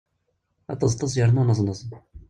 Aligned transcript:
Aṭeẓṭeẓ 0.73 1.13
yerna 1.17 1.41
aneẓneẓ! 1.45 1.79